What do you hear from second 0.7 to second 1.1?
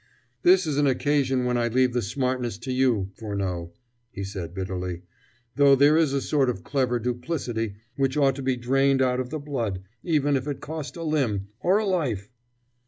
an